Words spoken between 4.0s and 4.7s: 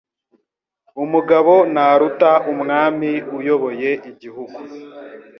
igihugu